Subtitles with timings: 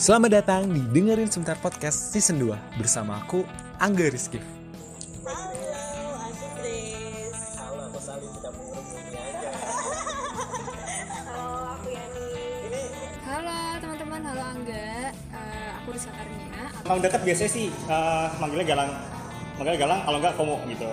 [0.00, 3.44] Selamat datang di Dengerin Sebentar Podcast Season 2 bersama aku,
[3.76, 4.40] Angga Rizky.
[5.28, 7.36] Halo, asik Riz.
[7.60, 9.52] Halo, aku Sali tidak mengerumuni aja.
[11.28, 12.28] Halo, aku Yani.
[12.64, 12.82] Ini
[13.28, 14.88] Halo teman-teman, halo Angga.
[15.12, 16.62] Eh, aku Risa Karnia.
[16.80, 18.90] Emang deket biasanya sih eh, manggilnya Galang.
[19.60, 20.88] Manggilnya Galang kalau enggak Komo gitu.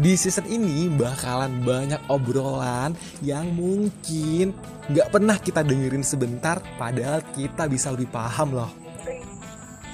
[0.00, 4.56] Di season ini bakalan banyak obrolan yang mungkin
[4.88, 8.72] nggak pernah kita dengerin sebentar padahal kita bisa lebih paham loh.
[8.96, 9.20] penting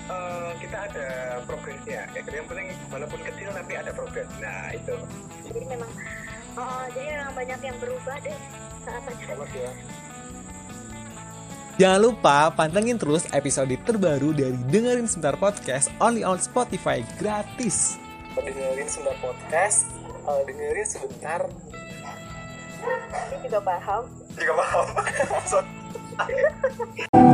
[0.06, 1.06] eh, kita ada
[1.42, 4.94] progresnya ya yang penting walaupun kecil tapi ada progres nah itu
[5.50, 5.90] Jadi memang,
[6.54, 8.38] oh, jadi memang banyak yang berubah deh
[8.86, 9.34] saat pacaran.
[9.42, 9.70] Awas ya.
[11.82, 18.05] Jangan lupa pantengin terus episode terbaru dari Dengerin Sebentar Podcast only on Spotify gratis.
[18.36, 19.88] Dengerin sebentar podcast,
[20.28, 21.40] eh, dengerin sebentar.
[23.32, 24.04] Ini juga paham.
[24.36, 24.86] juga paham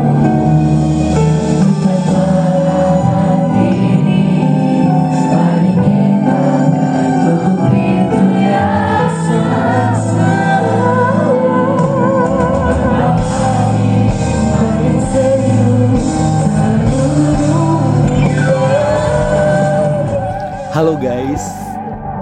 [20.83, 21.47] Halo guys,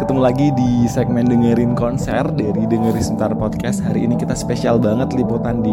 [0.05, 3.81] ketemu lagi di segmen dengerin konser dari Dengerin Sebentar Podcast.
[3.81, 5.73] Hari ini kita spesial banget liputan di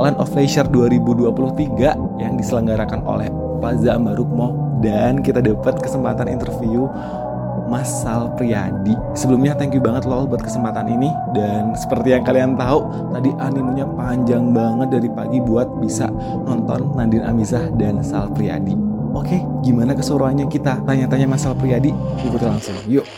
[0.00, 1.76] Land of Leisure 2023
[2.16, 3.28] yang diselenggarakan oleh
[3.60, 6.88] Plaza Ambarukmo dan kita dapat kesempatan interview
[7.68, 8.96] Mas Sal Priyadi.
[9.12, 13.84] Sebelumnya thank you banget loh buat kesempatan ini dan seperti yang kalian tahu tadi animenya
[13.92, 16.08] panjang banget dari pagi buat bisa
[16.48, 18.85] nonton Nandin Amizah dan Sal Priyadi.
[19.16, 20.84] Oke, gimana keseruannya kita?
[20.84, 21.88] Tanya-tanya Mas Sal Priyadi,
[22.20, 22.76] ikuti langsung.
[22.84, 23.08] Yuk.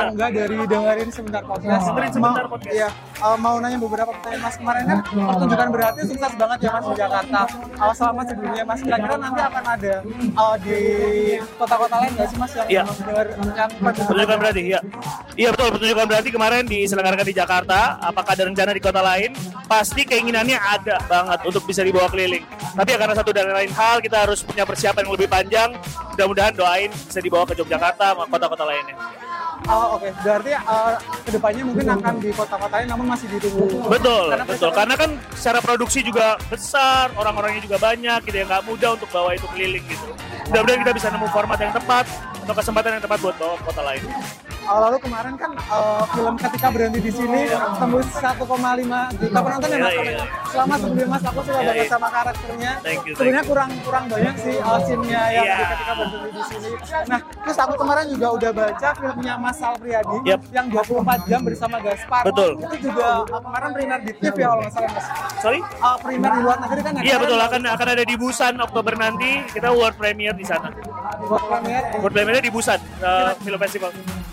[0.00, 1.84] Angga dari dengerin sebentar podcast.
[1.92, 2.72] Dengerin Sebentar Podcast.
[2.72, 2.88] Iya,
[3.20, 6.94] uh, mau nanya beberapa pertanyaan Mas kemarin kan pertunjukan berarti sukses banget ya Mas di
[6.96, 7.40] Jakarta.
[7.76, 8.80] Uh, selamat sebelumnya Mas.
[8.80, 9.94] Kira-kira nanti akan ada
[10.40, 10.78] uh, di
[11.60, 12.82] kota-kota lain nggak sih Mas yang Iya.
[12.86, 14.80] memang denger yang Pertunjukan berarti ya.
[15.36, 17.78] Iya betul, pertunjukan berarti kemarin diselenggarakan di Jakarta.
[18.00, 19.30] Apakah ada rencana di kota lain?
[19.68, 22.42] Pasti keinginannya ada banget untuk bisa dibawa keliling.
[22.74, 25.70] Tapi ya karena satu dan lain hal kita harus punya persiapan yang lebih panjang.
[26.16, 28.96] Mudah-mudahan doain bisa dibawa ke Yogyakarta sama kota-kota lainnya.
[29.70, 30.08] Oh, oke.
[30.26, 33.86] Berarti uh, ke depannya mungkin akan di kota-kota lain namun masih ditunggu.
[33.86, 34.70] Betul, Karena betul.
[34.74, 39.38] Karena kan secara produksi juga besar, orang-orangnya juga banyak, gitu ya nggak mudah untuk bawa
[39.38, 40.10] itu keliling gitu.
[40.50, 42.04] Mudah-mudahan kita bisa nemu format yang tepat
[42.42, 44.02] atau kesempatan yang tepat buat bawa ke kota lain.
[44.62, 47.40] Lalu kemarin kan uh, film ketika berhenti di sini
[47.76, 48.38] tembus 1,5
[49.18, 49.92] juta penonton ya mas.
[49.94, 50.24] iya.
[50.46, 51.88] Selama sebelumnya mas aku Iya, banget iya.
[51.88, 52.72] sama karakternya.
[53.10, 56.68] Sebenarnya kurang kurang banyak sih uh, scene-nya yang di ketika berhenti di sini.
[57.08, 60.40] Nah terus aku kemarin juga udah baca filmnya Mas Sal Priyadi Yep.
[60.52, 62.22] yang 24 jam bersama Gaspar.
[62.24, 62.50] Betul.
[62.60, 65.06] Itu juga uh, kemarin premier di TV ya kalau nggak salah mas.
[65.40, 65.60] Sorry?
[65.80, 66.92] Uh, premier di luar negeri kan?
[66.94, 67.02] ya?
[67.02, 70.68] Iya betul akan akan ada di Busan Oktober nanti kita world premiere di sana.
[71.20, 71.82] Buat premier.
[71.98, 73.90] World premiere di Busan uh, Film Festival.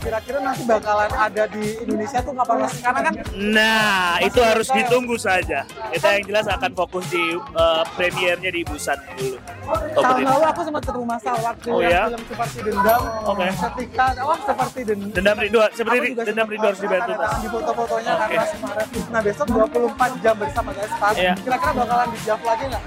[0.08, 2.74] Kira-kira nanti bakalan ada di Indonesia tuh kapan mas?
[2.80, 5.68] Karena kan Nah itu harus ditunggu saja.
[5.92, 9.36] Kita yang jelas akan fokus di uh, premiernya di Busan dulu.
[10.00, 12.08] Tahun lalu aku sempat ketemu Mas Sal waktu Oh, ya?
[12.08, 13.02] film seperti dendam.
[13.28, 13.46] Oke.
[13.52, 15.12] Ketika oh seperti dendam.
[15.12, 17.12] Dendam rindu seperti dendam rindu harus dibantu.
[17.20, 18.22] di foto-fotonya Oke.
[18.24, 18.88] karena kemarin.
[19.12, 21.12] Nah besok 24 jam bersama Gaspar.
[21.20, 21.34] Iya.
[21.36, 22.84] Kira-kira bakalan dijawab lagi nggak?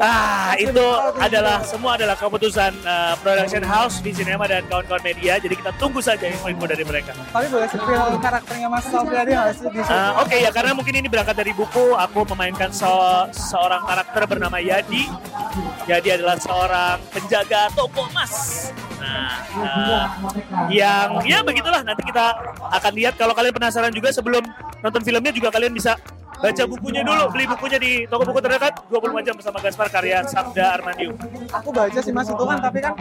[0.00, 0.86] Ah, itu
[1.16, 5.40] adalah semua adalah keputusan uh, production house di sinema dan kawan-kawan media.
[5.40, 7.12] Jadi kita tunggu saja info-info dari mereka.
[7.32, 9.34] Tapi boleh spill karakternya Mas sih di?
[9.80, 11.96] Uh, Oke ya karena mungkin ini berangkat dari buku.
[11.96, 15.08] Aku memainkan se- seorang karakter bernama Yadi.
[15.88, 18.68] Yadi adalah seorang penjaga toko emas.
[18.96, 20.04] Nah, uh,
[20.72, 22.32] yang ya begitulah nanti kita
[22.72, 23.14] akan lihat.
[23.20, 24.42] Kalau kalian penasaran juga sebelum
[24.80, 25.94] nonton filmnya juga kalian bisa
[26.36, 30.64] baca bukunya dulu, beli bukunya di toko buku terdekat 24 jam bersama Gaspar karya Sabda
[30.80, 31.14] Armandium.
[31.52, 32.92] Aku baca sih Mas itu kan tapi kan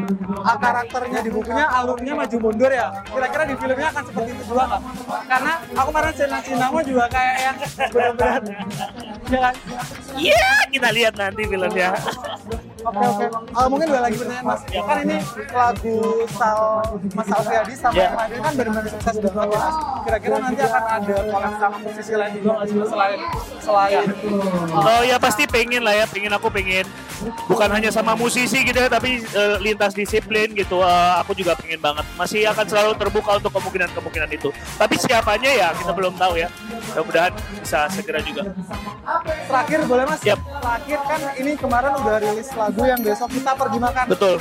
[0.44, 2.88] ah, karakternya di bukunya alurnya maju mundur ya.
[3.06, 4.81] Kira-kira di filmnya akan seperti itu juga nggak?
[5.28, 7.56] Karena aku kemarin Sena Sinamo juga kayak yang
[7.94, 8.41] benar-benar
[9.26, 9.53] ya kan?
[10.16, 11.90] Iya, kita lihat nanti filmnya.
[12.85, 13.26] Oke oke.
[13.52, 14.61] Ah, mungkin dua lagi pertanyaan Mas.
[14.64, 15.17] Kan ini
[15.49, 15.96] lagu
[16.29, 16.59] Sal
[17.11, 18.03] Mas Sal Priadi sama Ya.
[18.03, 19.76] yang lain kan benar-benar sukses banget ya Mas.
[20.05, 22.70] Kira-kira nanti akan ada collab sama musisi lain juga Mas?
[22.85, 23.20] selain
[23.58, 24.05] selain
[24.72, 26.85] Oh ya pasti pengen lah ya, pengen aku pengen
[27.47, 30.82] bukan hanya sama musisi gitu ya, tapi eh, lintas disiplin gitu.
[30.82, 32.06] Eh, aku juga pengen banget.
[32.20, 34.50] Masih akan selalu terbuka untuk kemungkinan-kemungkinan itu.
[34.76, 36.50] Tapi siapanya ya kita belum tahu ya.
[36.91, 38.44] Mudah-mudahan bisa segera juga.
[39.46, 40.22] terakhir boleh Mas?
[40.26, 40.40] Yap.
[40.41, 44.06] Terakhir kan ini kemarin udah rilis lagu yang besok kita pergi makan.
[44.09, 44.35] Betul.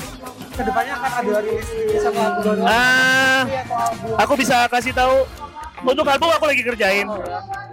[0.54, 2.62] Ke depannya akan ada rilis rilisan lagu baru.
[2.64, 4.18] Album.
[4.20, 5.26] aku bisa kasih tahu
[5.84, 7.06] untuk album aku lagi kerjain.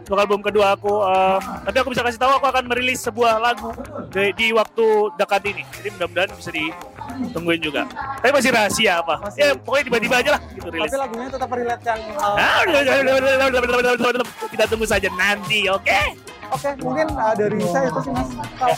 [0.02, 3.72] Untuk album kedua aku, eh, tapi aku bisa kasih tahu aku akan merilis sebuah lagu
[4.12, 4.86] di, di waktu
[5.16, 5.64] dekat ini.
[5.80, 7.88] Jadi mudah-mudahan bisa ditungguin juga.
[8.20, 9.16] Tapi masih rahasia apa?
[9.24, 9.40] Masih.
[9.40, 10.92] Ya pokoknya tiba-tiba aja lah gitu rilis.
[10.92, 12.62] Tapi lagunya tetap relate yang uh, Ah,
[14.52, 16.31] Kita tunggu saja nanti, oke?
[16.52, 18.30] Oke, mungkin uh, dari saya itu sih mas.
[18.60, 18.76] Kalau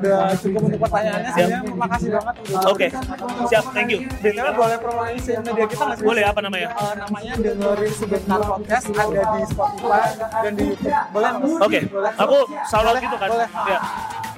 [0.00, 2.34] udah cukup untuk pertanyaannya, sebenarnya makasih banget.
[2.40, 2.86] udah Oke,
[3.52, 4.00] siap, thank you.
[4.24, 6.06] BTW boleh promosi media kita nggak sih?
[6.08, 6.68] Boleh apa namanya?
[6.72, 10.96] Uh, namanya dengerin sebentar podcast ada di Spotify dan di YouTube.
[11.12, 11.52] Boleh mas?
[11.60, 12.12] Oke, Boleh.
[12.16, 13.28] aku Boleh, gitu kan.
[13.28, 13.48] Boleh.
[13.68, 13.78] Ya.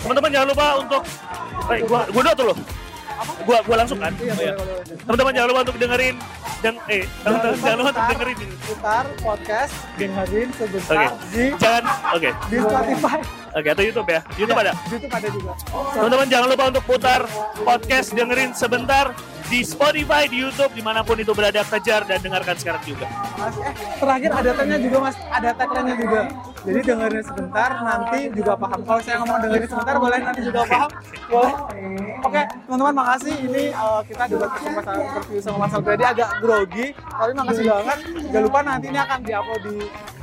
[0.02, 1.02] Teman-teman jangan lupa untuk
[1.70, 2.58] eh, gua gua dulu tuh loh.
[3.42, 4.12] Gua gua langsung kan.
[4.16, 4.54] Iya, Oh, iya.
[5.02, 6.16] Teman-teman jangan lupa untuk dengerin
[6.58, 8.38] dan eh teman-teman jangan lupa untuk dengerin.
[8.60, 11.08] Putar podcast dengerin sebentar Oke.
[11.30, 11.82] di Jangan
[12.12, 12.30] oke.
[12.46, 13.20] di Spotify.
[13.56, 14.20] Oke, atau YouTube ya.
[14.36, 14.72] YouTube ada.
[14.92, 15.52] YouTube ada juga.
[15.96, 17.20] Teman-teman jangan lupa untuk putar
[17.64, 19.16] podcast dengerin sebentar
[19.48, 23.08] di Spotify, di YouTube, di mana pun itu berada, kejar dan dengarkan sekarang juga.
[23.40, 26.20] Mas, eh, terakhir ada tagnya juga mas, ada tagline juga.
[26.66, 28.80] Jadi dengerin sebentar, nanti juga paham.
[28.84, 30.90] Kalau saya ngomong dengerin sebentar, boleh nanti juga paham.
[31.30, 31.54] Boleh.
[32.28, 33.34] Oke, teman-teman makasih.
[33.40, 37.98] Ini eh, kita juga kesempatan interview sama Mas Albredi agak grogi, tapi makasih banget.
[38.34, 39.76] Jangan lupa nanti ini akan diupload di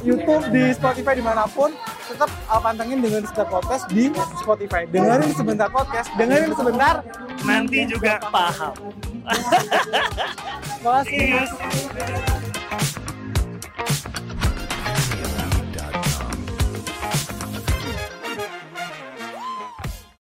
[0.05, 1.73] YouTube, di Spotify di mana pun.
[2.03, 4.03] Tetap eh, pantengin dengerin sebentar podcast di
[4.39, 4.81] Spotify.
[4.89, 6.95] Dengerin sebentar podcast, dengerin sebentar.
[7.47, 8.73] Nanti juga paham.
[10.83, 11.51] Makasih mas.